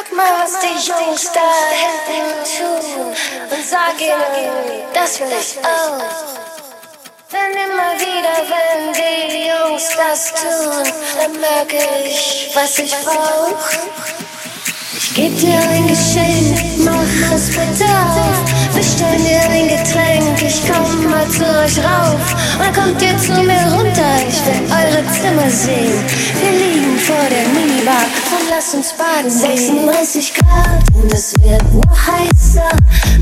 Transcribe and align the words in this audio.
Guck 0.00 0.16
mal, 0.16 0.32
was 0.42 0.58
die 0.60 0.88
Jungs 0.88 1.30
da 1.34 1.40
tun 2.56 3.06
und 3.50 3.68
sag 3.68 4.00
ihnen, 4.00 4.82
das 4.94 5.20
will 5.20 5.26
ich 5.28 5.58
auch. 5.58 6.00
Wenn 7.28 7.52
immer 7.52 7.92
wieder, 8.00 8.36
wenn 8.48 8.94
die 8.94 9.48
Jungs 9.48 9.88
das 9.96 10.32
tun, 10.32 10.90
dann 11.18 11.32
merke 11.38 11.76
ich, 12.06 12.50
was 12.54 12.78
ich 12.78 12.94
brauch. 13.04 13.58
Gib 15.14 15.38
dir 15.38 15.58
ein 15.58 15.86
Geschenk, 15.88 16.78
mach 16.78 17.34
es 17.34 17.48
bitte 17.48 17.84
auf. 17.84 18.74
Bestell 18.74 19.18
dir 19.18 19.42
ein 19.50 19.68
Getränk, 19.68 20.42
ich 20.42 20.62
komm 20.66 21.10
mal 21.10 21.28
zu 21.28 21.44
euch 21.44 21.78
rauf. 21.84 22.20
Und 22.58 22.74
kommt 22.74 23.02
ihr 23.02 23.18
zu 23.18 23.32
mir 23.42 23.66
runter, 23.70 24.16
ich 24.26 24.40
will 24.46 24.62
eure 24.70 25.04
Zimmer 25.12 25.50
sehen. 25.50 26.04
Wir 26.40 26.52
liegen 26.52 26.79
vor 27.10 27.28
der 27.28 27.48
Minibar 27.48 28.04
und 28.04 28.50
lass 28.50 28.74
uns 28.74 28.92
baden 28.92 29.30
36 29.30 30.34
Grad 30.34 30.82
und 30.94 31.12
es 31.12 31.34
wird 31.40 31.72
nur 31.72 31.82
heißer. 31.90 32.70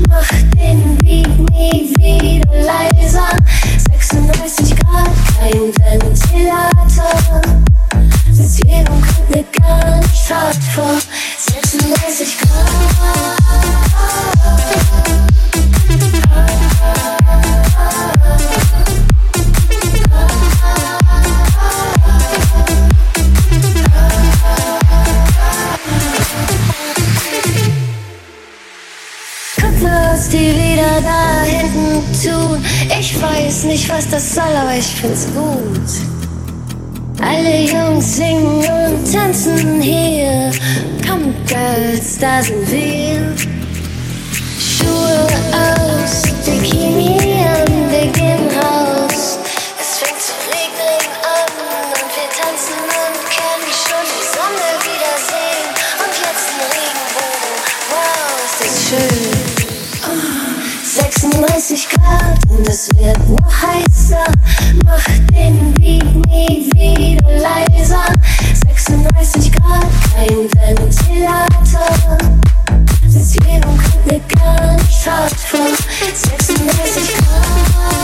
Mach 0.07 0.29
den 0.55 0.97
Beat 0.99 1.27
nie 1.51 1.91
wieder 1.97 2.63
leiser. 2.63 3.29
36 3.91 4.75
Grad, 4.75 5.09
kein 5.39 5.73
Ventilator. 6.01 7.41
Sitz 8.31 8.59
und 8.61 8.85
kommt 8.85 9.29
mir 9.29 9.45
gar 9.57 9.97
nicht 9.97 10.33
hart 10.33 10.63
vor. 10.75 10.99
36 11.37 12.37
Grad. 12.37 13.38
Was 30.19 30.29
die 30.29 30.53
wieder 30.53 31.01
da 31.01 31.43
hinten 31.43 32.03
tun. 32.21 32.65
Ich 32.99 33.21
weiß 33.21 33.63
nicht, 33.65 33.89
was 33.89 34.09
das 34.09 34.35
soll, 34.35 34.53
aber 34.61 34.75
ich 34.77 34.85
find's 34.85 35.27
gut. 35.33 35.89
Alle 37.21 37.61
Jungs 37.63 38.17
singen 38.17 38.57
und 38.57 39.13
tanzen 39.13 39.81
hier. 39.81 40.51
Komm, 41.07 41.33
Girls, 41.47 42.17
da 42.19 42.41
sind 42.43 42.69
wir. 42.69 43.33
Schuhe 44.59 45.27
aus, 45.53 46.23
Bikini 46.45 47.45
an, 47.45 47.89
wir 47.89 48.11
gehen 48.11 48.47
raus. 48.61 48.78
36 61.99 62.01
Grad 62.01 62.39
und 62.49 62.67
es 62.67 62.89
wird 62.95 63.29
noch 63.29 63.61
heißer. 63.61 64.25
Mach 64.83 65.03
den 65.31 65.73
Beat 65.75 66.27
nie 66.27 66.69
wieder 66.73 67.39
leiser. 67.39 68.05
36 68.67 69.51
Grad, 69.51 69.87
kein 70.13 70.49
Ventilator. 70.51 72.17
Sitz 73.07 73.33
hier 73.33 73.55
und 73.55 73.77
kommt 73.77 74.05
mir 74.05 74.21
gar 74.37 74.73
nicht 74.73 75.09
hart 75.09 75.35
vor. 75.35 75.67
36 76.13 77.13
Grad. 77.17 77.99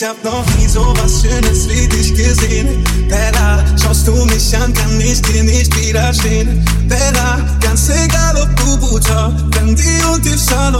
Ich 0.00 0.04
hab 0.04 0.22
noch 0.22 0.44
nie 0.56 0.68
so 0.68 0.94
was 1.02 1.22
Schönes 1.22 1.68
wie 1.68 1.88
dich 1.88 2.14
gesehen. 2.14 2.84
Bella, 3.08 3.64
schaust 3.76 4.06
du 4.06 4.12
mich 4.26 4.56
an, 4.56 4.72
kann 4.72 5.00
ich 5.00 5.20
dir 5.22 5.42
nicht 5.42 5.74
widerstehen. 5.76 6.64
Bella, 6.86 7.40
ganz 7.60 7.88
egal 7.88 8.36
ob 8.40 8.48
du 8.54 8.76
Butter, 8.76 9.34
Fendi 9.50 10.00
und 10.14 10.24
Yves 10.24 10.46
Saint 10.46 10.76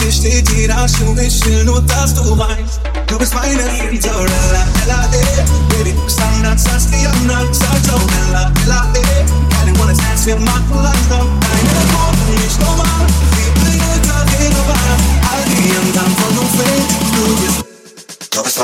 dir 0.00 0.12
steht 0.12 0.48
jeder 0.50 0.86
Schuh, 0.86 1.16
ich 1.20 1.44
will 1.46 1.64
nur, 1.64 1.82
dass 1.82 2.14
du 2.14 2.38
weißt. 2.38 2.78
Du 3.08 3.18
bist 3.18 3.34
meine 3.34 3.64
Cinderella, 3.90 4.64
Bella, 4.78 5.08
eh. 5.12 5.74
Baby, 5.74 5.92
anders 6.38 6.64
als 6.72 6.86
die 6.86 7.04
anderen, 7.08 7.52
sag 7.52 7.80
so, 7.82 7.98
Bella, 8.06 8.52
Bella, 8.54 8.86
eh. 8.94 9.24
Keine 9.50 9.72
One 9.82 9.96
Dance, 9.96 10.26
wir 10.26 10.36
machen 10.36 10.80
langsam. 10.80 11.26
Deine 11.42 11.92
Worte 11.92 12.40
nicht 12.40 12.60
normal, 12.60 13.06
wie 13.34 13.66
ein 13.66 13.98
Italiener 13.98 14.68
war. 14.68 14.96
All 15.32 15.42
die 15.44 15.76
anderen 15.76 16.16
von 16.18 16.38
uns 16.38 16.50
fehlt, 16.52 16.90
du 17.16 17.46
bist 17.46 17.73
Du 18.54 18.62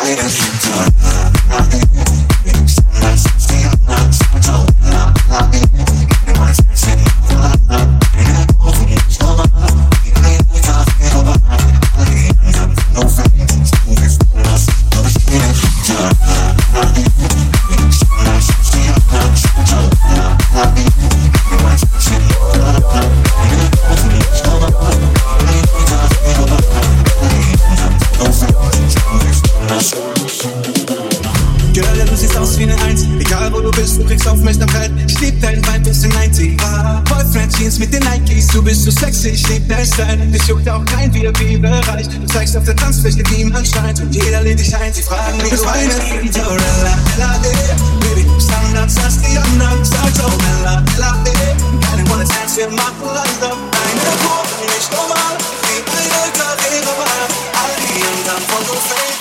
Zeigst 42.51 42.57
auf 42.57 42.65
der 42.65 42.77
Tanzfläche, 42.77 43.23
wie 43.31 43.45
man 43.45 43.65
scheint. 43.65 44.01
Und 44.01 44.13
jeder 44.15 44.41
lädt 44.43 44.59
dich 44.59 44.75
ein. 44.75 44.93
Sie 44.93 45.03
fragen, 45.03 45.39
wie 45.43 45.51
du 45.51 45.63
meine 45.65 45.91
Cinderella, 45.91 46.99
Ella, 47.17 47.37
eh. 47.45 47.77
Baby, 48.01 48.25
du 48.25 48.35
bist 48.35 48.51
anders 48.53 49.19
die 49.21 49.39
anderen. 49.39 49.85
Sag 49.85 50.11
so, 50.17 50.27
Ella, 50.59 50.83
Ella, 50.97 51.17
eh. 51.27 51.55
Keine 51.87 52.03
One 52.11 52.25
Dance, 52.25 52.57
wir 52.57 52.69
machen 52.71 53.07
langsam. 53.15 53.59
Deine 53.71 54.17
Kurven 54.23 54.67
nicht 54.67 54.91
normal. 54.91 55.35
Wie 55.63 55.79
ein 55.79 56.11
alter 56.23 56.57
Lehrer 56.71 56.97
war. 56.99 57.23
All 57.61 57.75
die 57.79 58.03
anderen 58.03 58.43
von 58.49 58.63
so 58.67 58.75
fake. 58.89 59.21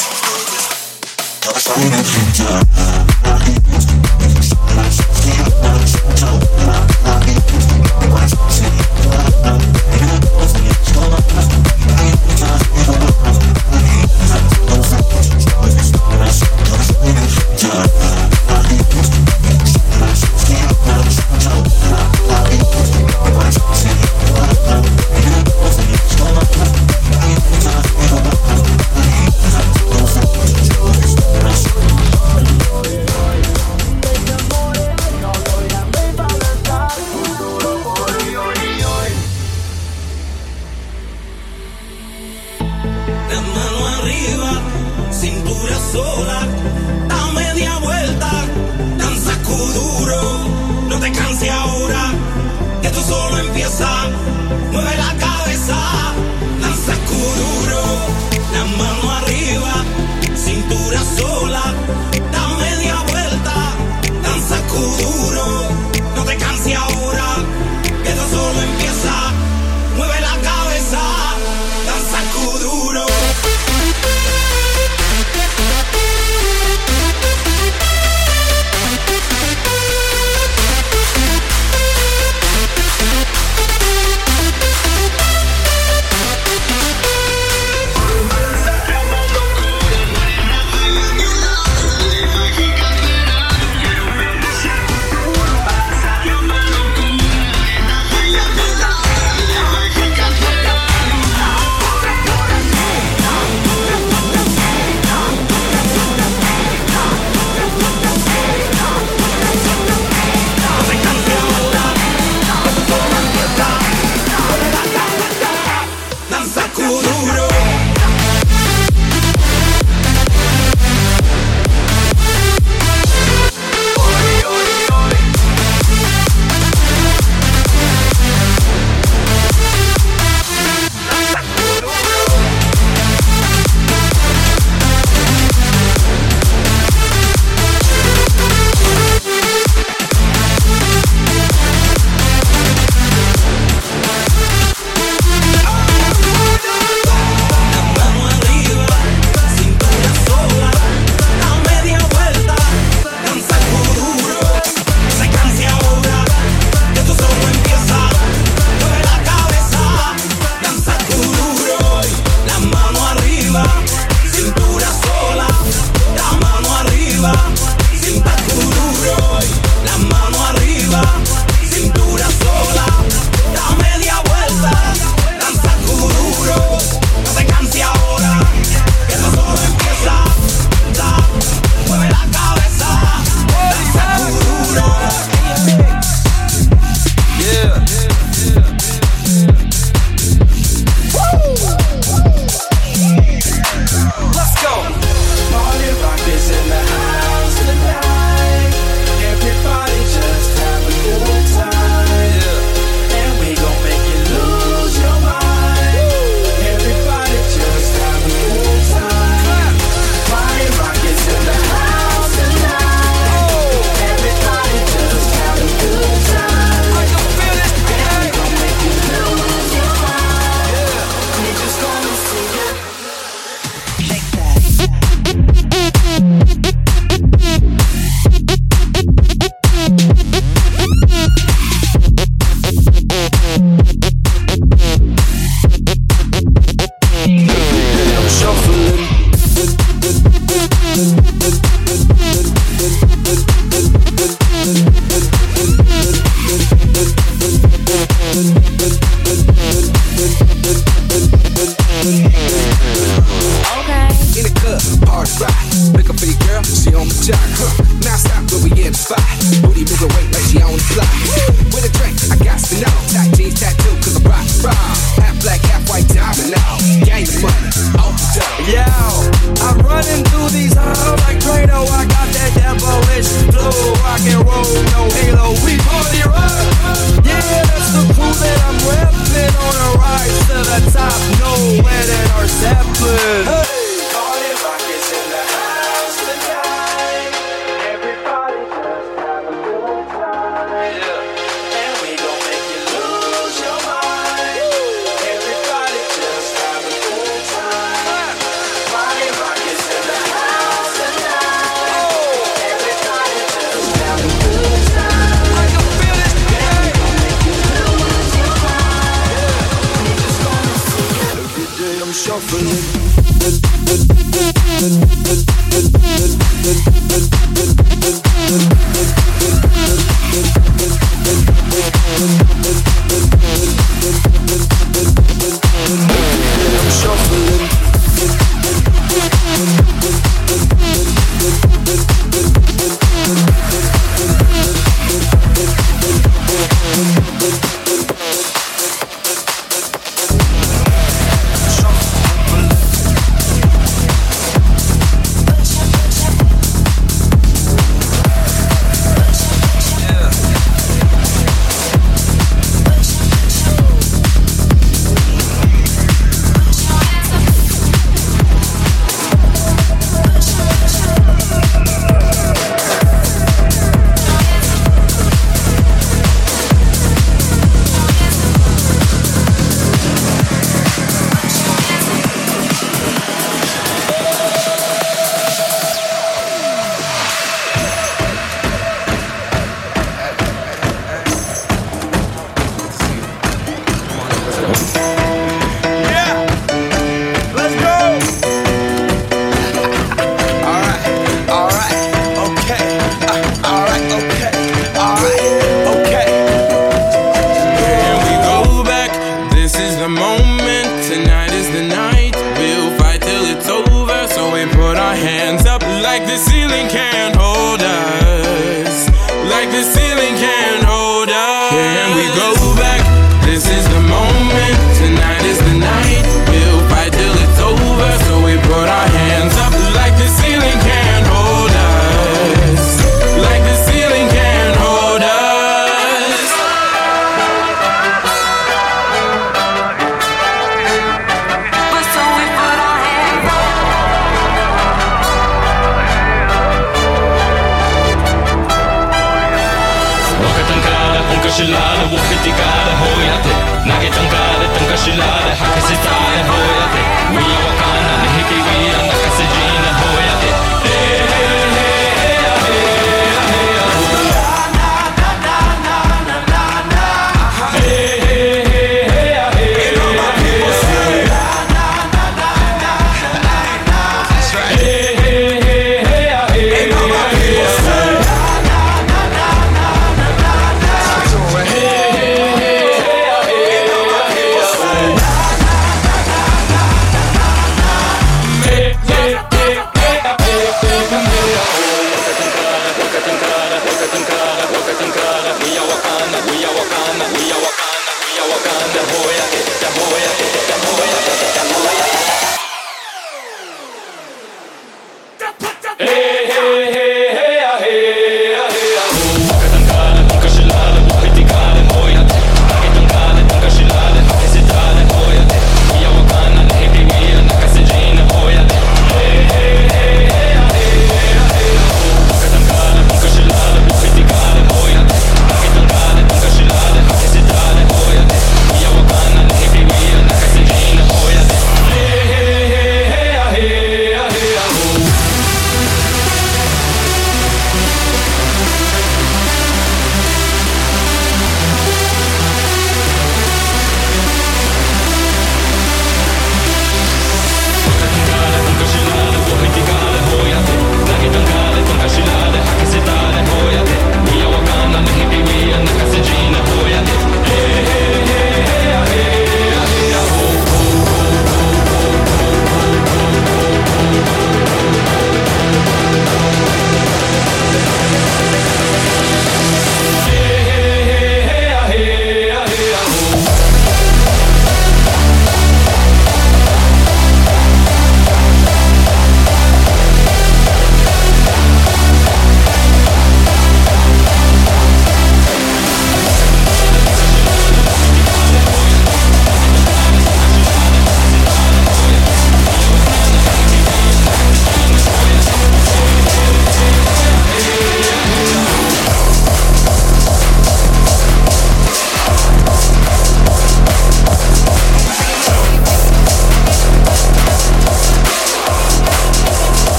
Du 1.43 1.53
bist 1.53 1.67
Du 1.69 1.69
bist 1.69 1.69
meine 1.77 2.03
Cinderella, 2.03 2.78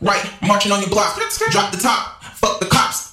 Right, 0.00 0.24
marching 0.42 0.72
on 0.72 0.80
your 0.80 0.90
block. 0.90 1.18
Drop 1.50 1.72
the 1.72 1.78
top, 1.78 2.22
fuck 2.22 2.60
the 2.60 2.66
cops. 2.66 3.12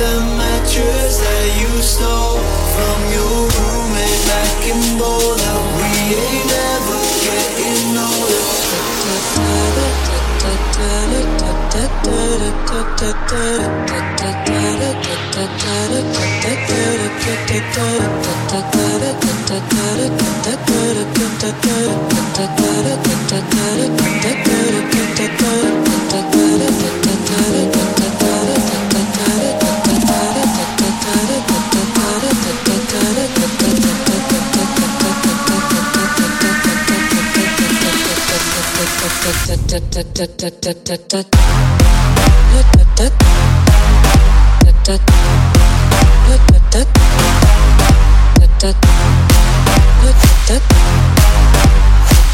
the 0.00 0.16
mattress 0.40 1.20
that 1.20 1.48
you 1.60 1.68
stole 1.82 2.40
from 2.72 2.98
your 3.12 3.36
roommate 3.52 4.22
back 4.32 4.64
in 4.72 4.80
Boulder. 4.96 5.56
We 5.76 6.16
ain't 6.16 6.52
ever 6.72 7.00
getting 7.20 8.00
older. 8.00 8.40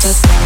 Just 0.06 0.45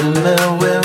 in 0.00 0.14
the 0.14 0.58
wind. 0.60 0.77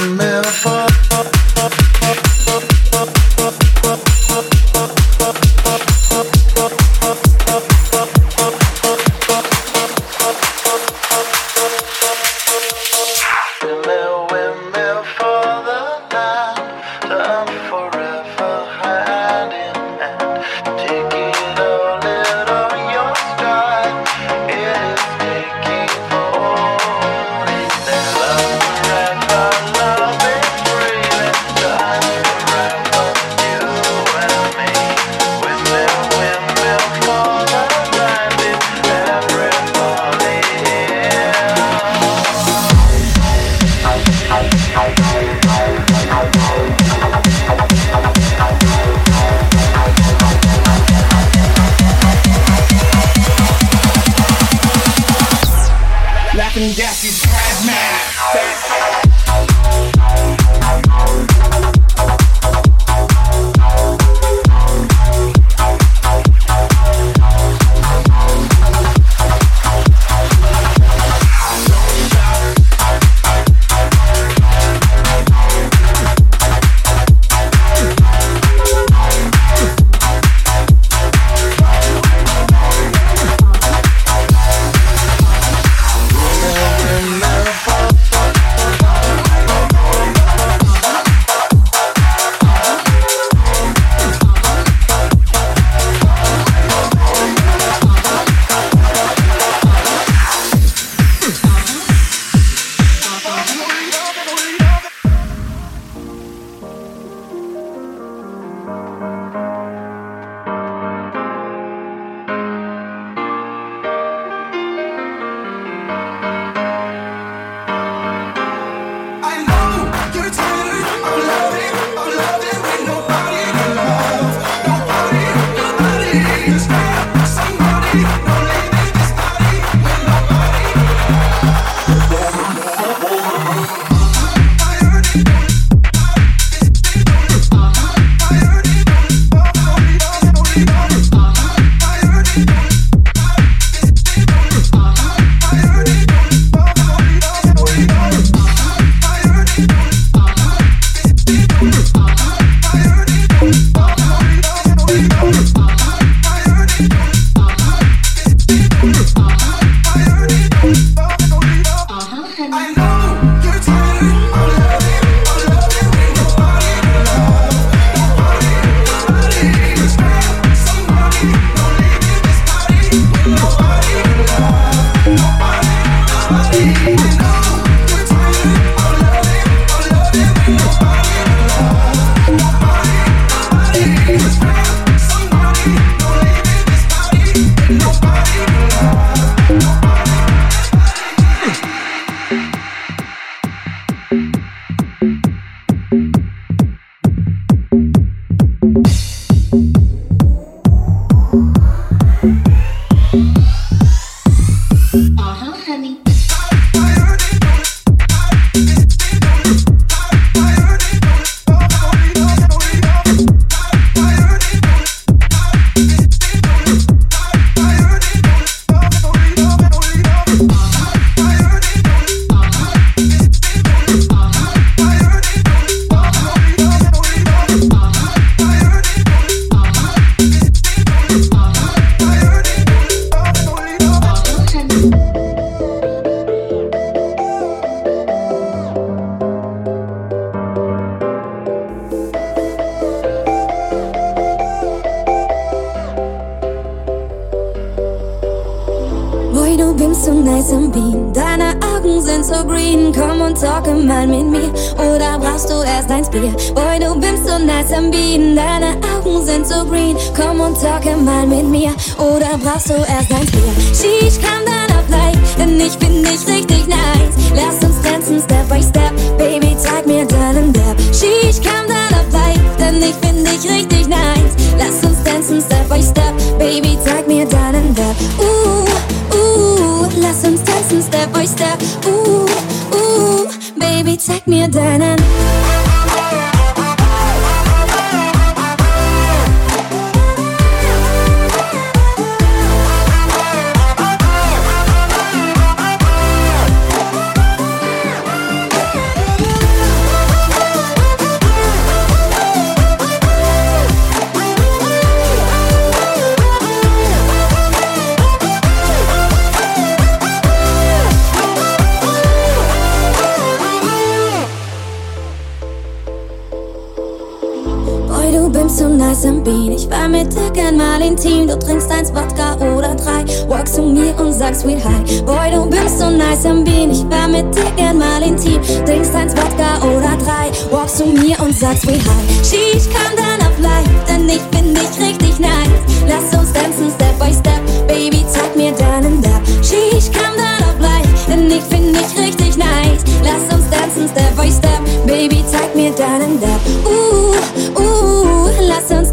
Am 319.74 319.92
Bean, 319.92 320.04
ich 320.04 320.04
war 320.04 320.04
mit 320.04 320.14
dir 320.14 320.32
gern 320.32 320.58
mal 320.58 320.82
intim. 320.82 321.28
Du 321.28 321.38
trinkst 321.38 321.72
eins 321.72 321.90
Wodka 321.94 322.36
oder 322.36 322.76
drei. 322.76 323.06
Walkst 323.28 323.56
zu 323.56 323.62
mir 323.64 323.98
und 324.00 324.14
sagst 324.14 324.42
sweet 324.42 324.64
hi. 324.64 325.02
Boy, 325.02 325.32
du 325.32 325.46
bist 325.50 325.80
so 325.80 325.90
nice 325.90 326.26
am 326.26 326.44
Bean, 326.44 326.72
ich 326.72 326.84
war 326.90 327.08
mit 327.08 327.34
dir 327.36 327.52
gern 327.56 327.78
mal 327.78 328.02
intim. 328.02 328.42
Trinkst 328.66 328.96
eins 328.96 329.14
Wodka 329.16 329.66
oder 329.66 329.96
drei. 329.98 330.32
Walkst 330.52 330.78
zu 330.78 330.86
mir 330.86 331.20
und 331.20 331.36
sagst 331.38 331.64
sweet 331.64 331.82
hi. 331.86 332.04
Sheesh, 332.24 332.66
komm 332.66 332.96
dann 332.96 333.28
auf 333.28 333.38
live, 333.40 333.86
denn 333.88 334.08
ich 334.10 334.24
bin 334.32 334.54
dich 334.54 334.80
richtig 334.80 335.20
nice. 335.20 335.64
Lass 335.88 336.20
uns 336.20 336.32
tanzen, 336.34 336.72
Step 336.72 336.98
by 337.00 337.12
Step. 337.14 337.68
Baby, 337.68 338.06
zeig 338.08 338.36
mir 338.36 338.52
deinen 338.52 339.02
Dab. 339.02 339.22
Sheesh, 339.42 339.90
komm 339.92 340.16
dann 340.18 340.50
auf 340.50 340.60
live, 340.60 341.06
denn 341.08 341.30
ich 341.32 341.44
bin 341.46 341.74
dich 341.74 341.98
richtig 341.98 342.38
nice. 342.38 342.84
Lass 343.04 343.36
uns 343.36 343.50
tanzen, 343.50 343.90
Step 343.90 344.16
by 344.16 344.30
Step. 344.32 344.62
Baby, 344.86 345.24
zeig 345.30 345.56
mir 345.56 345.72
deinen 345.72 346.20
Dab. 346.20 346.40
Uh, 346.66 347.62
uh, 347.62 348.30
lass 348.42 348.78
uns 348.78 348.93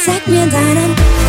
Baby, 0.00 0.12
zeig 0.12 0.26
mir 0.26 1.19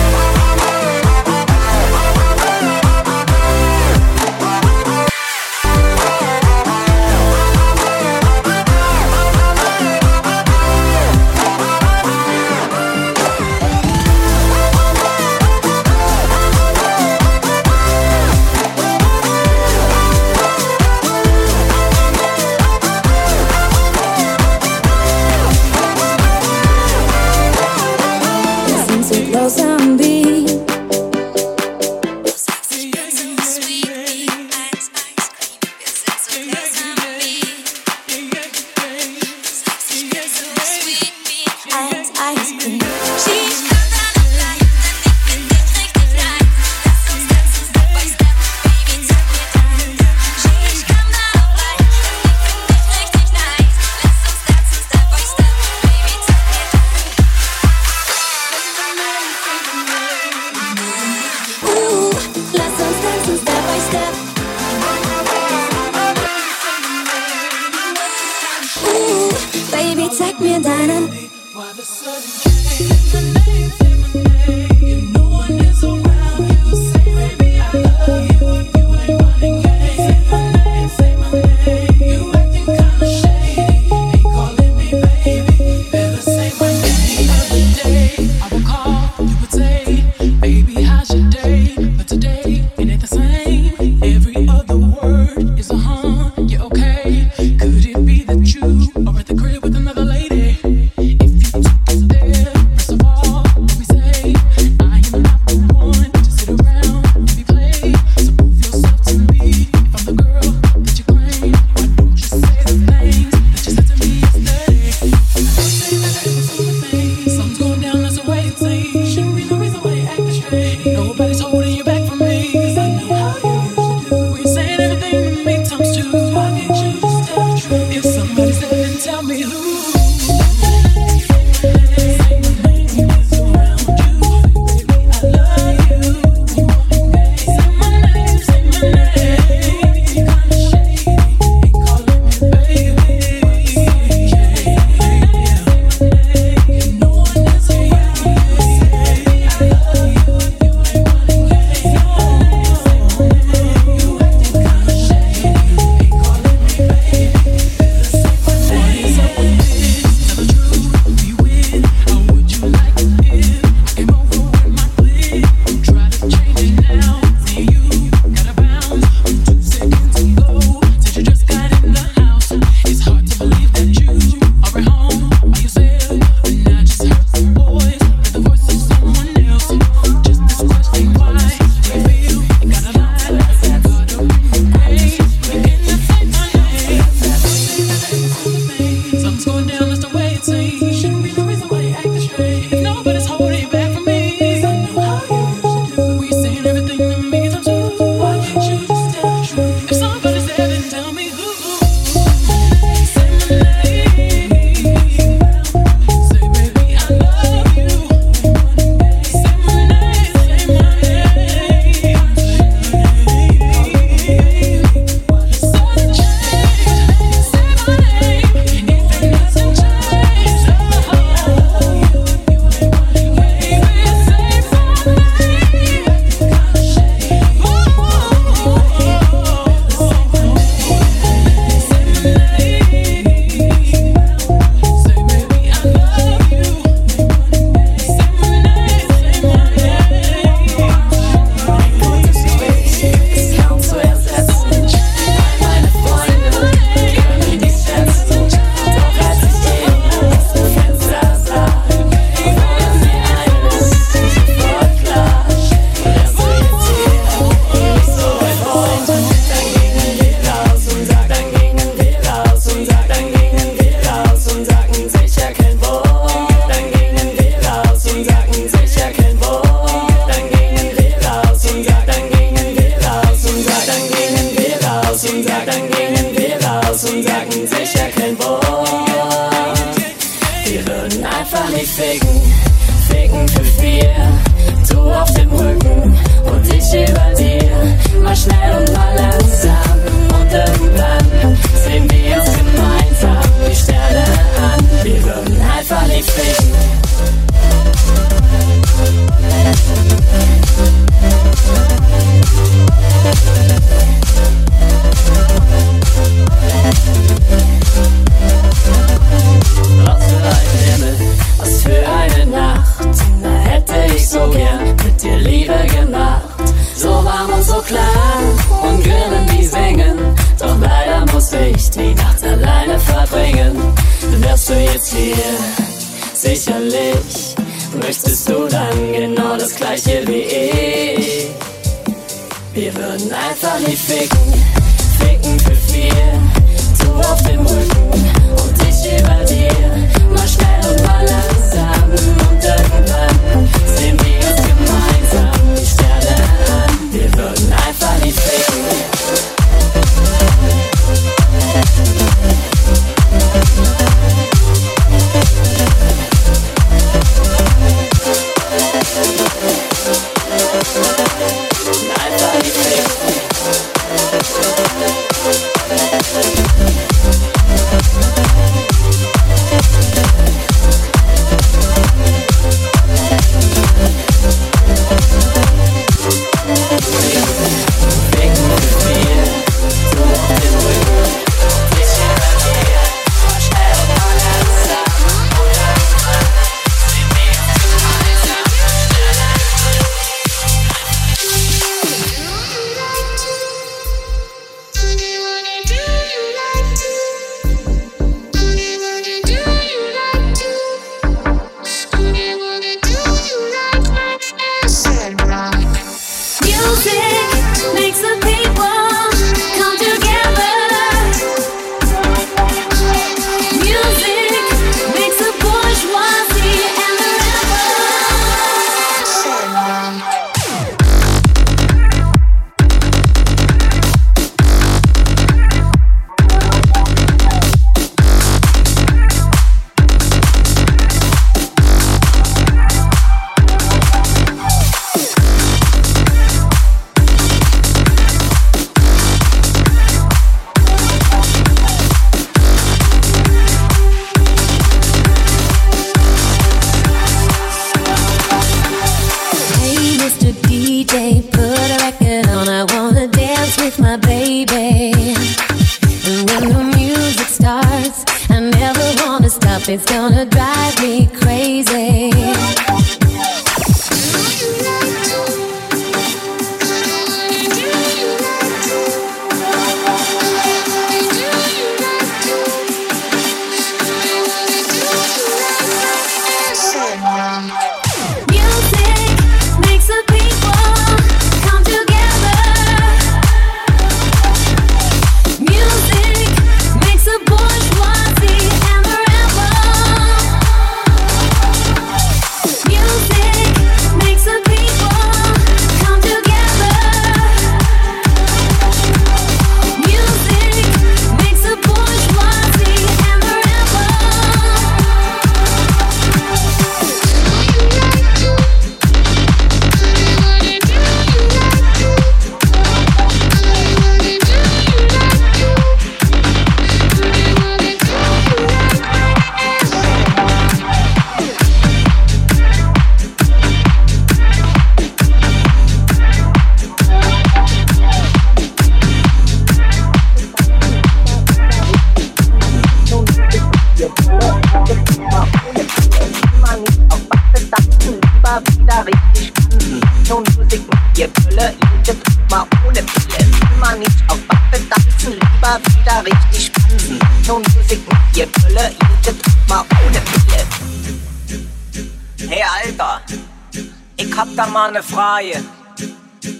ich 554.32 554.38
hab 554.38 554.56
da 554.56 554.66
mal 554.68 554.92
ne 554.92 555.04
Frage. 555.04 555.62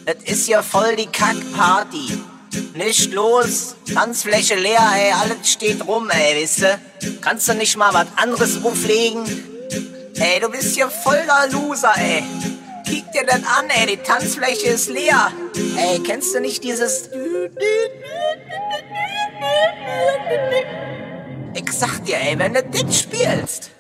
Es 0.06 0.32
ist 0.32 0.48
ja 0.48 0.62
voll 0.62 0.96
die 0.98 1.06
Kackparty. 1.06 2.22
Nicht 2.74 3.14
los, 3.14 3.76
Tanzfläche 3.94 4.56
leer, 4.56 4.92
ey, 4.94 5.14
alles 5.14 5.50
steht 5.50 5.86
rum, 5.88 6.10
ey, 6.10 6.42
wisse. 6.42 6.80
Kannst 7.22 7.48
du 7.48 7.54
nicht 7.54 7.78
mal 7.78 7.94
was 7.94 8.08
anderes 8.18 8.62
auflegen? 8.64 9.24
Ey, 10.16 10.40
du 10.42 10.50
bist 10.50 10.76
ja 10.76 10.90
voller 10.90 11.48
Loser, 11.50 11.94
ey. 11.98 12.24
Kick 12.86 13.10
dir 13.14 13.26
das 13.26 13.42
an, 13.58 13.70
ey, 13.70 13.96
die 13.96 13.98
Tanzfläche 13.98 14.68
ist 14.68 14.90
leer. 14.90 15.32
Ey, 15.78 16.00
kennst 16.00 16.36
du 16.36 16.42
nicht 16.42 16.64
dieses... 16.64 17.10
Ich 21.54 21.72
sag 21.72 22.04
dir, 22.06 22.18
ey, 22.18 22.38
wenn 22.38 22.54
du 22.54 22.64
das 22.64 23.00
spielst, 23.00 23.72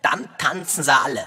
dann 0.00 0.28
tanzen 0.38 0.82
sie 0.82 0.92
alle. 0.92 1.26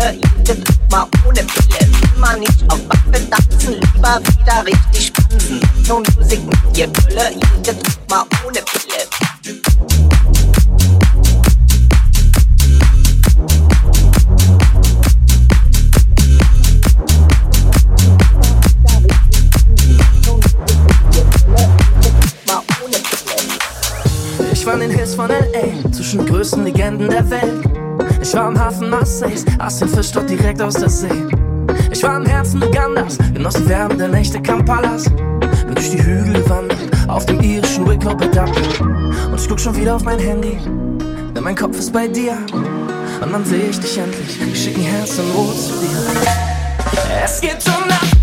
Mit 0.00 0.12
dir 0.12 0.20
Gülle, 0.20 0.20
jede 0.38 0.54
Druck 0.60 0.90
mal 0.90 1.06
ohne 1.26 1.42
Pille. 1.44 1.90
Immer 2.16 2.36
nicht 2.36 2.62
auf 2.68 2.78
Waffe 2.88 3.30
tanzen, 3.30 3.74
lieber 3.74 4.20
wieder 4.20 4.66
richtig 4.66 5.12
tanzen. 5.12 5.60
Schon 5.86 6.02
Musik 6.16 6.40
mit 6.44 6.76
dir 6.76 6.88
Gülle, 6.88 7.30
jede 7.34 7.78
Druck 7.78 8.10
mal 8.10 8.24
ohne 8.46 8.60
Pille. 8.62 9.06
Pille. 9.42 9.60
Ich 24.52 24.66
war 24.66 24.74
in 24.74 24.80
den 24.80 24.90
Hills 24.90 25.14
von 25.14 25.30
L.A., 25.30 25.90
zwischen 25.90 26.26
größten 26.26 26.64
Legenden 26.64 27.08
der 27.08 27.28
Welt. 27.30 27.69
Ich 28.20 28.34
war 28.34 28.48
im 28.48 28.58
Hafen 28.58 28.90
Marseilles, 28.90 29.44
aß 29.58 29.78
den 29.78 29.88
dort 30.12 30.30
direkt 30.30 30.62
aus 30.62 30.74
der 30.74 30.88
See. 30.88 31.08
Ich 31.90 32.02
war 32.02 32.16
im 32.16 32.26
Herzen 32.26 32.62
Ugandas, 32.62 33.18
genoss 33.32 33.54
die 33.54 33.68
Wärme 33.68 33.96
der 33.96 34.08
Nächte 34.08 34.40
Kampalas. 34.40 35.04
Bin 35.04 35.74
durch 35.74 35.90
die 35.90 36.02
Hügel 36.02 36.42
gewandert, 36.42 36.78
auf 37.08 37.26
dem 37.26 37.40
irischen 37.40 37.84
bedacht. 38.14 38.80
Und 38.80 39.40
ich 39.40 39.48
guck 39.48 39.60
schon 39.60 39.76
wieder 39.76 39.96
auf 39.96 40.04
mein 40.04 40.18
Handy, 40.18 40.58
denn 41.34 41.42
mein 41.42 41.56
Kopf 41.56 41.78
ist 41.78 41.92
bei 41.92 42.08
dir. 42.08 42.36
Und 42.52 43.32
dann 43.32 43.44
seh 43.44 43.68
ich 43.70 43.78
dich 43.80 43.98
endlich, 43.98 44.40
ich 44.40 44.62
schick 44.62 44.76
ein 44.76 44.84
Herz 44.84 45.18
in 45.18 45.30
Rot 45.32 45.56
zu 45.56 45.72
dir. 45.80 47.22
Es 47.24 47.40
geht 47.40 47.58
um 47.66 47.88
Nacht. 47.88 48.19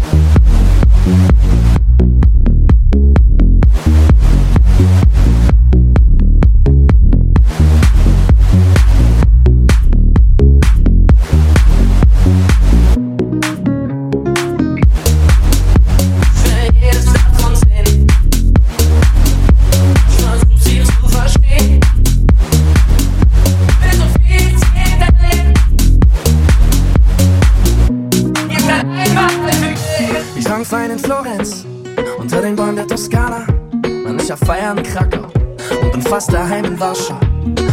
Daheim 36.77 36.77
in 36.77 36.79
Warschau. 36.79 37.19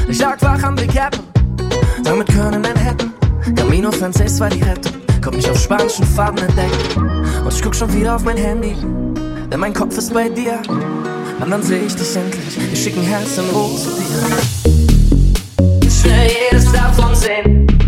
Ich 0.08 0.18
lag 0.18 0.40
wach 0.42 0.62
am 0.62 0.76
Big 0.76 0.94
Apple, 0.94 1.20
dann 2.02 2.18
mit 2.18 2.28
Köln 2.28 2.54
in 2.54 2.62
Manhattan. 2.62 3.12
Camino 3.56 3.90
Frances 3.90 4.40
war 4.40 4.48
die 4.48 4.62
Rettung, 4.62 4.92
konnt 5.22 5.36
mich 5.36 5.50
auf 5.50 5.58
spanischen 5.58 6.04
Farben 6.04 6.38
entdecken. 6.38 7.24
Und 7.44 7.52
ich 7.52 7.62
guck 7.62 7.74
schon 7.74 7.92
wieder 7.92 8.16
auf 8.16 8.24
mein 8.24 8.36
Handy, 8.36 8.74
denn 9.50 9.60
mein 9.60 9.74
Kopf 9.74 9.96
ist 9.98 10.12
bei 10.12 10.28
dir. 10.28 10.60
Und 11.40 11.50
dann 11.50 11.62
seh 11.62 11.78
ich 11.78 11.94
dich 11.94 12.16
endlich, 12.16 12.58
ich 12.72 12.82
schick 12.82 12.96
ein 12.96 13.02
Herz 13.02 13.38
in 13.38 13.44
Rot 13.50 13.78
zu 13.78 13.90
dir. 13.90 14.06
Ich 15.82 16.04
will 16.04 16.30
jedes 16.50 16.72
davon 16.72 17.14
sehen. 17.14 17.83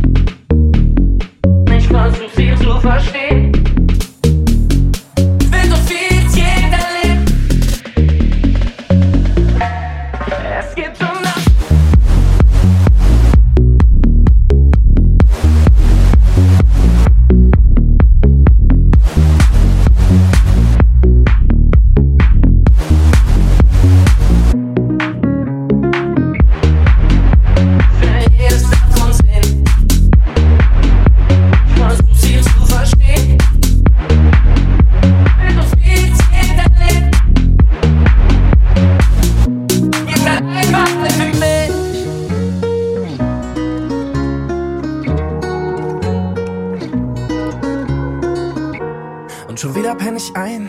Ich 50.28 50.36
ein, 50.36 50.68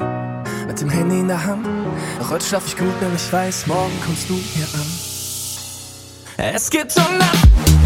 mit 0.67 0.79
dem 0.81 0.89
Handy 0.89 1.19
in 1.19 1.27
der 1.27 1.45
Hand. 1.45 1.67
Doch 2.19 2.31
heute 2.31 2.45
schlaf 2.45 2.67
ich 2.67 2.77
gut, 2.77 2.93
denn 3.01 3.15
ich 3.15 3.31
weiß, 3.31 3.67
morgen 3.67 3.93
kommst 4.05 4.29
du 4.29 4.35
hier 4.35 4.67
an. 4.73 6.53
Es 6.55 6.69
geht 6.69 6.95
um 6.97 7.76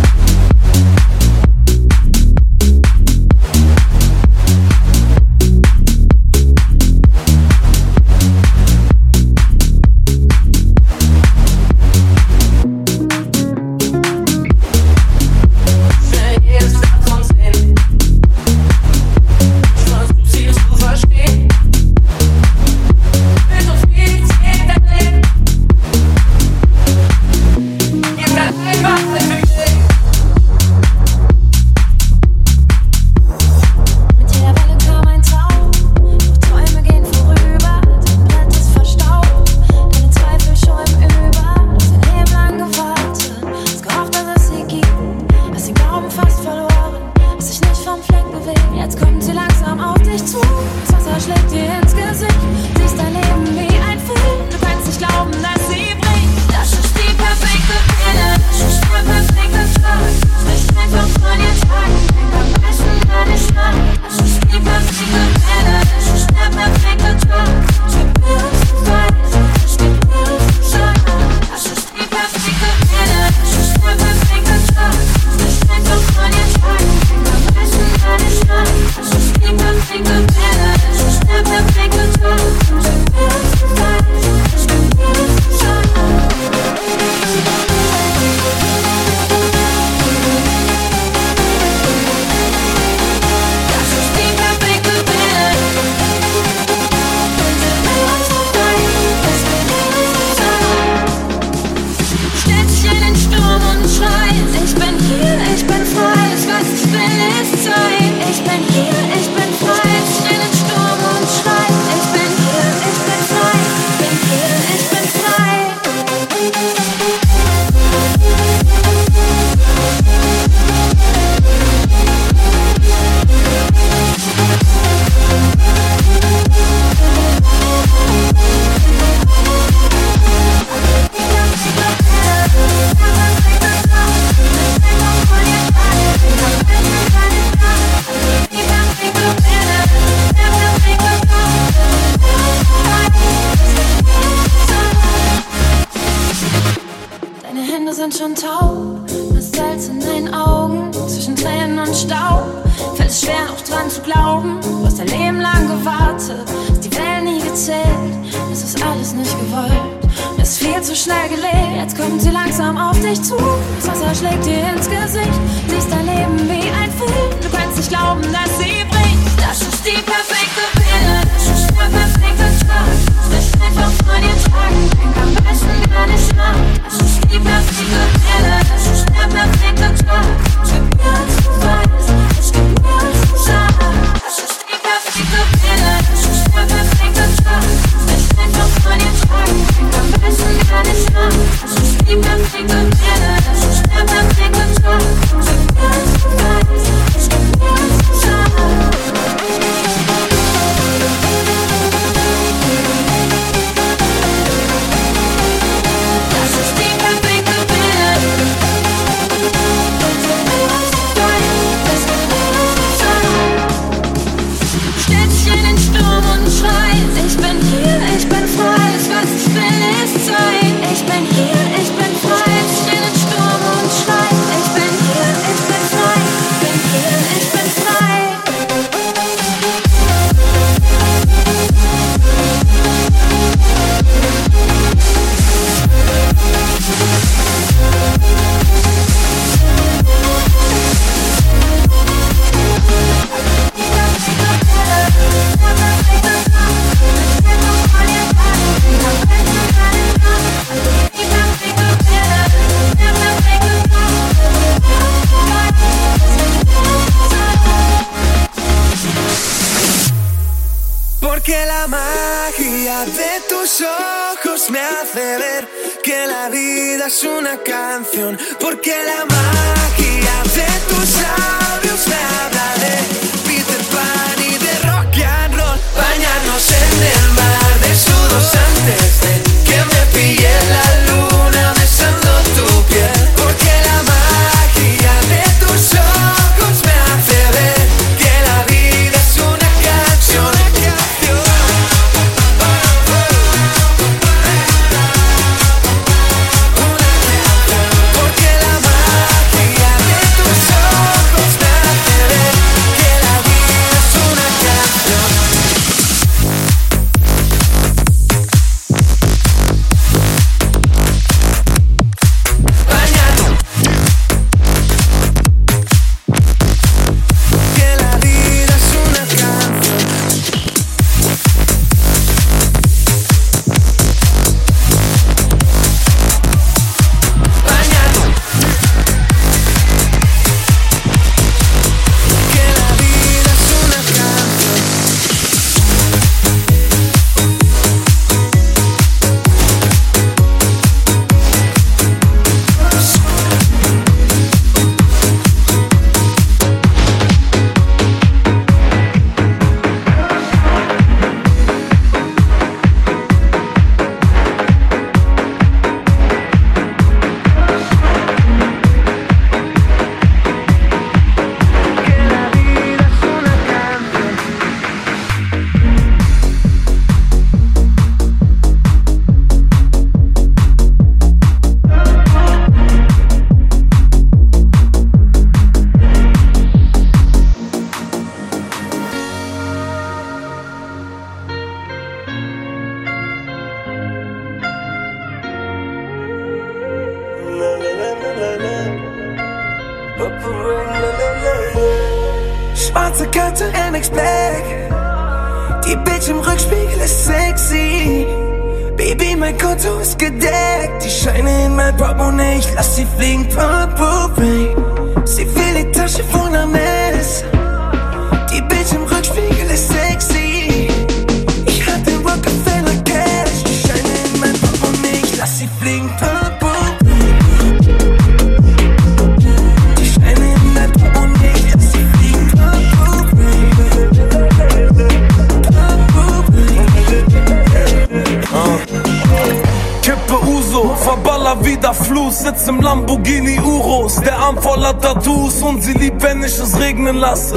Sitz 432.61 432.67
im 432.67 432.81
Lamborghini 432.81 433.59
Urus, 433.59 434.17
der 434.17 434.37
Arm 434.37 434.57
voller 434.61 434.97
Tattoos 434.99 435.63
und 435.63 435.81
sie 435.83 435.93
liebt, 435.93 436.21
wenn 436.21 436.43
ich 436.43 436.59
es 436.59 436.79
regnen 436.79 437.17
lasse. 437.17 437.55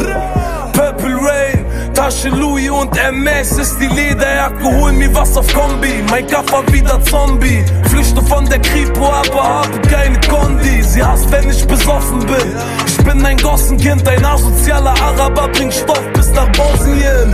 Purple 0.72 1.16
Rain, 1.16 1.92
Tasche 1.92 2.30
Louis 2.30 2.70
und 2.70 2.96
MS 2.96 3.58
ist 3.58 3.76
die 3.78 3.86
Lederjacke, 3.86 4.64
hol 4.64 4.92
mir 4.92 5.14
was 5.14 5.36
auf 5.36 5.46
Kombi. 5.52 6.02
Mein 6.10 6.26
Kaffer 6.26 6.62
wieder 6.72 7.02
Zombie. 7.04 7.64
Flüchte 7.90 8.22
von 8.22 8.46
der 8.48 8.60
Kripo, 8.60 9.06
aber 9.06 9.42
habe 9.42 9.80
keine 9.90 10.18
Kondi. 10.20 10.82
Sie 10.82 11.02
hasst, 11.02 11.30
wenn 11.30 11.50
ich 11.50 11.66
besoffen 11.66 12.20
bin. 12.20 12.54
Ich 12.86 13.04
bin 13.04 13.24
ein 13.26 13.36
Gossenkind, 13.36 14.08
ein 14.08 14.24
asozialer 14.24 14.94
Araber, 15.02 15.48
bring 15.48 15.70
Stoff 15.70 16.02
bis 16.14 16.30
nach 16.32 16.50
Bosnien. 16.52 17.32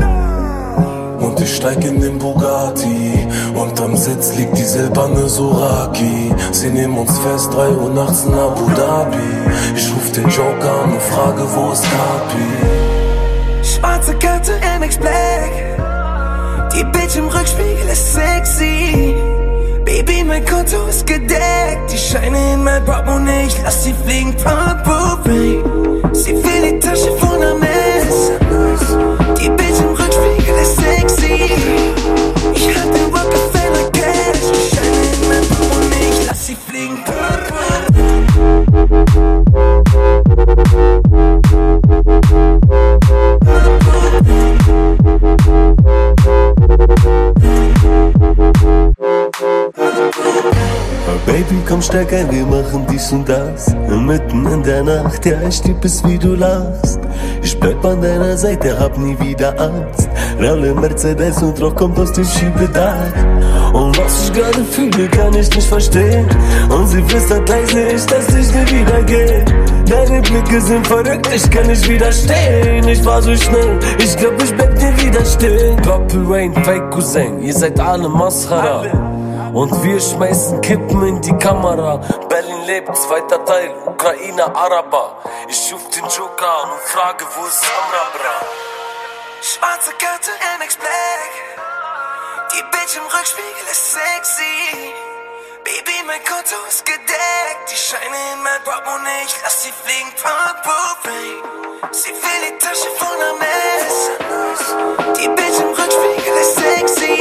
Und 1.21 1.39
ich 1.41 1.55
steig 1.57 1.85
in 1.85 2.01
den 2.01 2.19
Bugatti 2.19 3.20
Unterm 3.61 3.95
Sitz 3.95 4.35
liegt 4.37 4.57
die 4.57 4.65
silberne 4.65 5.29
Soraki. 5.29 6.35
Sie 6.51 6.71
nehmen 6.71 6.97
uns 6.97 7.19
fest, 7.19 7.53
3 7.53 7.69
Uhr 7.73 7.91
nachts 7.91 8.25
in 8.25 8.33
Abu 8.33 8.71
Dhabi. 8.71 9.19
Ich 9.77 9.87
ruf 9.93 10.11
den 10.13 10.29
Joker 10.31 10.83
an 10.83 10.93
und 10.95 11.03
frage, 11.03 11.43
wo 11.55 11.71
ist 11.71 11.83
Kapi? 11.83 12.47
Schwarze 13.63 14.15
Karte, 14.15 14.53
MX 14.81 14.97
Black 14.97 15.53
Die 16.75 16.85
Bitch 16.85 17.17
im 17.17 17.29
Rückspiegel 17.29 17.89
ist 17.93 18.15
sexy. 18.15 19.15
Baby, 19.85 20.25
mein 20.25 20.45
Konto 20.47 20.87
ist 20.89 21.07
gedeckt. 21.07 21.93
Die 21.93 21.99
Scheine 21.99 22.55
in 22.55 22.65
mein 22.65 22.83
Portemonnaie, 22.87 23.47
ich 23.47 23.57
lass 23.63 23.85
sie 23.85 23.93
fliegen. 23.93 24.35
Purple 24.37 25.19
Rain 25.27 26.15
Sie 26.15 26.33
will 26.33 26.63
die 26.73 26.79
Tasche 26.79 27.13
von 27.19 27.39
Hermes 27.43 28.31
Die 29.39 29.51
Bitch 29.51 29.81
im 29.81 29.91
Rückspiegel 29.91 30.55
ist 30.63 30.77
sexy. 30.81 31.51
Ich 32.55 32.69
hab 32.75 32.91
den 32.93 33.10
Portemonnaie, 36.51 36.91
ich 49.73 49.80
Baby, 51.41 51.63
komm 51.67 51.81
ein, 51.81 52.31
wir 52.31 52.45
machen 52.45 52.87
dies 52.93 53.11
und 53.13 53.27
das. 53.27 53.75
Mitten 53.89 54.47
in 54.47 54.63
der 54.63 54.83
Nacht, 54.83 55.25
ja, 55.25 55.41
ich 55.49 55.65
lieb 55.65 55.83
es, 55.83 56.05
wie 56.05 56.19
du 56.19 56.35
lachst. 56.35 57.01
Ich 57.43 57.59
bleib 57.59 57.83
an 57.83 58.03
deiner 58.03 58.37
Seite, 58.37 58.79
hab 58.79 58.99
nie 58.99 59.19
wieder 59.21 59.59
Angst. 59.59 60.11
Rolle 60.39 60.75
Mercedes 60.75 61.43
und 61.43 61.59
Rock 61.63 61.77
kommt 61.77 61.99
aus 61.99 62.13
dem 62.13 62.27
Schiebedach 62.27 63.15
Und 63.73 63.97
was 63.97 64.25
ich 64.25 64.33
gerade 64.35 64.63
fühle, 64.65 65.09
kann 65.09 65.33
ich 65.33 65.49
nicht 65.55 65.67
verstehen. 65.67 66.27
Und 66.69 66.87
sie 66.89 67.03
flüstert 67.05 67.49
leise, 67.49 67.85
ich 67.85 68.11
lass 68.11 68.27
dich 68.27 68.53
nie 68.53 68.79
wieder 68.79 69.03
gehen. 69.05 69.45
Deine 69.89 70.21
Blicke 70.21 70.61
sind 70.61 70.87
verrückt, 70.87 71.27
ich 71.35 71.51
kann 71.51 71.69
nicht 71.69 71.89
widerstehen. 71.89 72.87
Ich 72.87 73.03
war 73.03 73.23
so 73.23 73.35
schnell, 73.35 73.79
ich 73.99 74.15
glaub, 74.15 74.35
ich 74.43 74.55
bleib 74.55 74.79
dir 74.79 74.93
widerstehen. 75.03 75.77
Purple 75.79 76.23
Rain, 76.29 76.53
Fake 76.65 76.91
Cousin, 76.91 77.41
ihr 77.41 77.55
seid 77.55 77.81
alle 77.81 78.11
Mascara 78.11 79.10
und 79.53 79.83
wir 79.83 80.01
schmeißen 80.01 80.61
Kippen 80.61 81.07
in 81.07 81.21
die 81.21 81.37
Kamera. 81.39 81.97
Berlin 82.29 82.65
lebt, 82.67 82.97
zweiter 82.97 83.45
Teil, 83.45 83.75
Ukraine, 83.87 84.45
Araber. 84.55 85.23
Ich 85.49 85.73
ruf 85.73 85.89
den 85.91 86.05
Joker 86.05 86.73
und 86.73 86.81
frage, 86.83 87.25
wo 87.37 87.47
ist 87.47 87.61
Samra, 87.61 88.05
bra? 88.13 88.47
Schwarze 89.43 89.93
Karte, 89.93 90.31
MX 90.59 90.77
Black 90.77 91.33
Die 92.53 92.63
Bitch 92.71 92.95
im 92.97 93.05
Rückspiegel 93.05 93.67
ist 93.73 93.93
sexy 93.93 94.93
Baby, 95.65 95.97
mein 96.07 96.23
Konto 96.25 96.57
ist 96.69 96.85
gedeckt 96.85 97.71
Die 97.71 97.77
Scheine 97.77 98.35
in 98.35 98.43
mein 98.43 98.63
Portemonnaie, 98.65 99.25
ich 99.25 99.35
lass 99.43 99.63
sie 99.63 99.73
fliegen 99.73 100.13
Purple 100.23 101.60
Sie 101.93 102.11
will 102.11 102.41
die 102.45 102.59
Tasche 102.59 102.91
von 102.99 103.09
Hermes. 103.19 104.11
Die 105.19 105.29
Bildschirmrutsch 105.29 105.97
wegen 106.03 106.35
der 106.35 106.45
Sexy. 106.45 107.17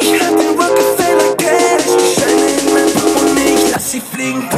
Ich 0.00 0.20
hab 0.20 0.36
den 0.36 0.52
Rockefeller 0.60 1.34
Geld. 1.36 1.86
Ich 1.86 2.14
scheine 2.14 2.46
in 2.58 2.66
mein 2.74 2.90
Portemonnaie. 2.92 3.54
Ich 3.54 3.70
lass 3.70 3.90
sie 3.92 4.00
fliegen. 4.00 4.50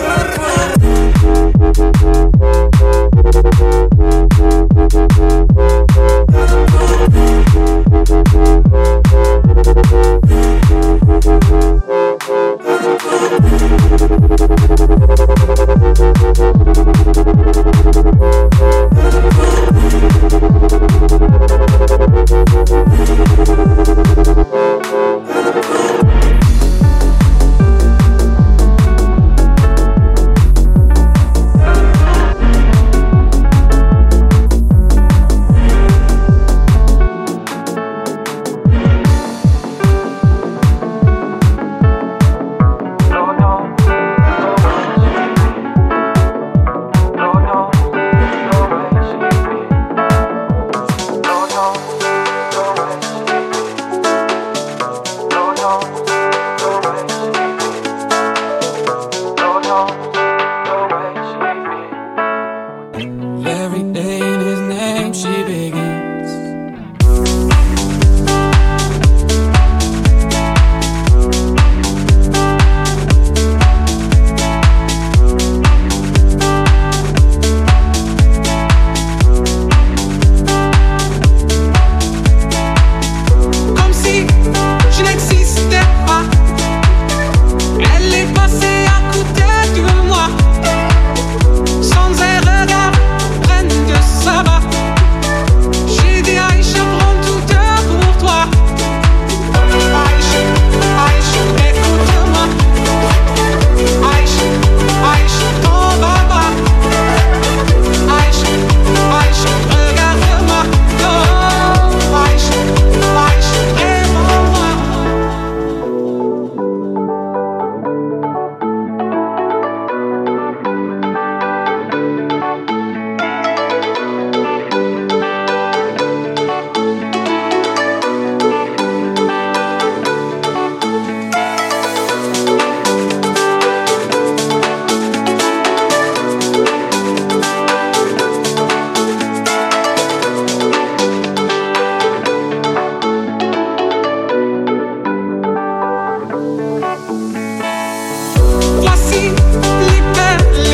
Voici 148.80 149.32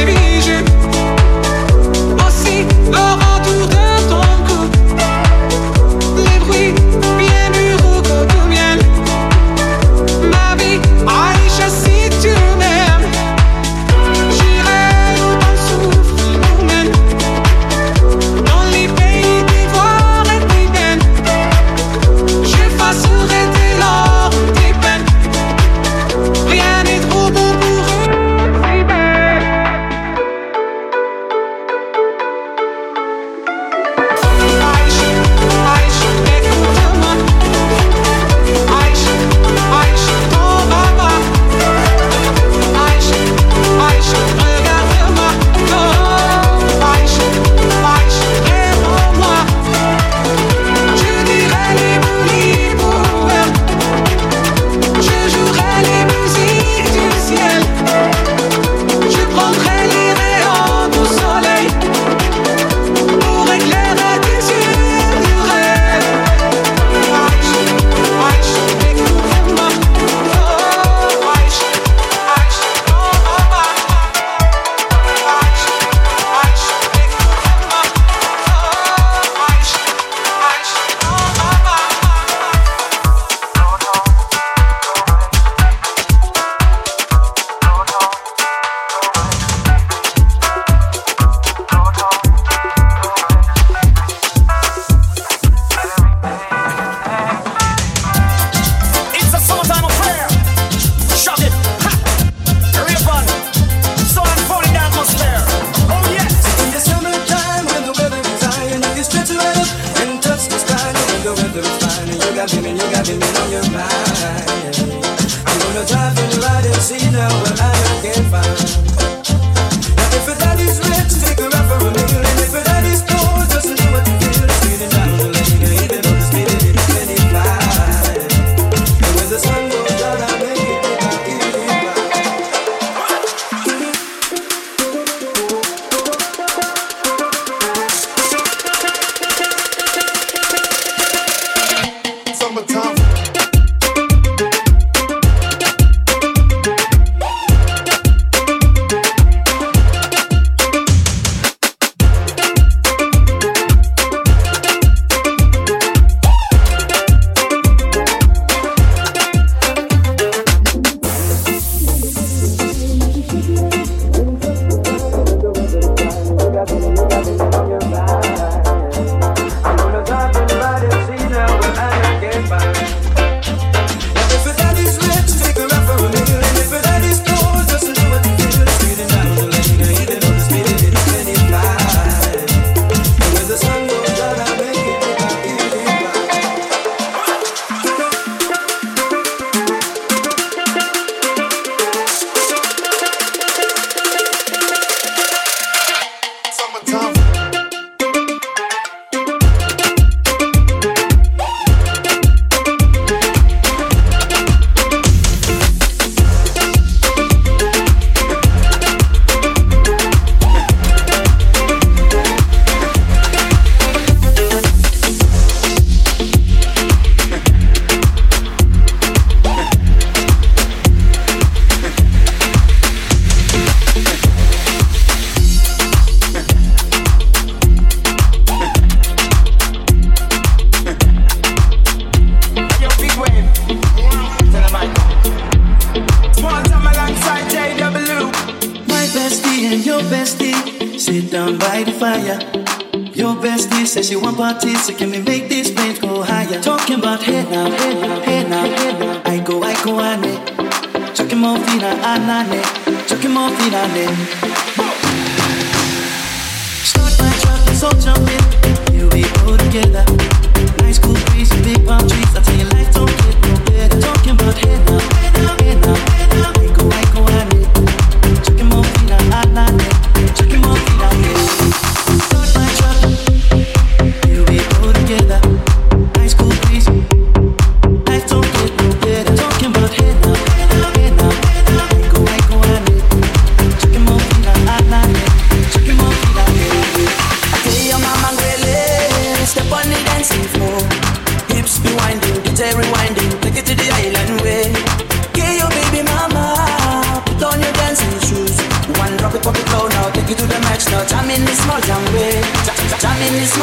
les. 0.04 0.13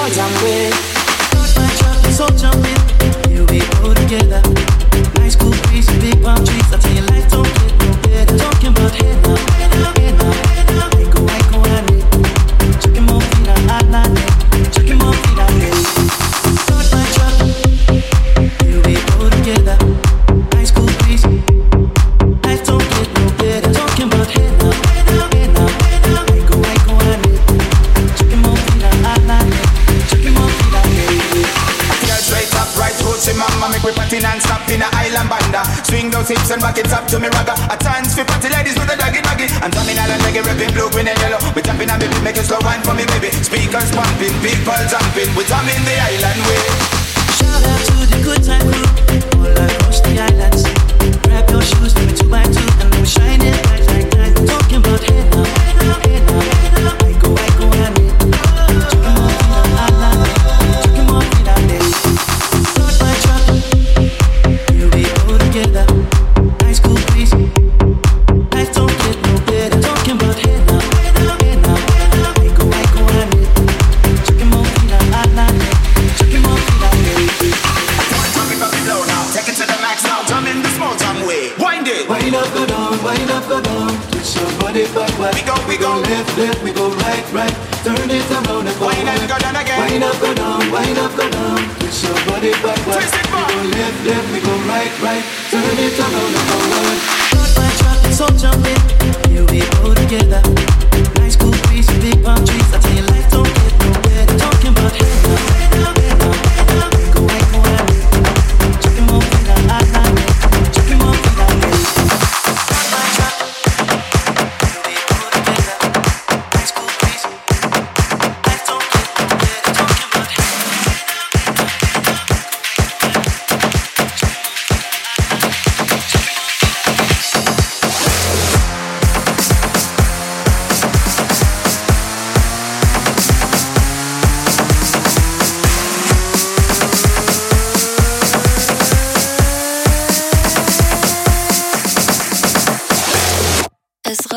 more 0.02 0.10
time 0.10 0.34
with 0.44 0.61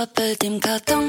rappelt 0.04 0.44
im 0.44 0.60
Karton. 0.60 1.08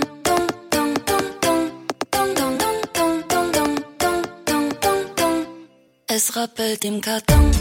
Es 6.07 6.35
rappelt 6.35 6.85
im 6.85 7.01
Karton. 7.01 7.51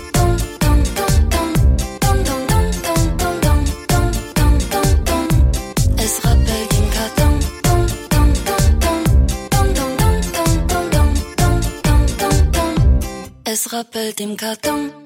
Es 5.96 6.24
rappelt 6.24 6.72
im 6.78 6.90
Karton. 6.90 7.40
Es 13.44 13.72
rappelt 13.72 14.20
im 14.20 14.36
Karton. 14.36 15.03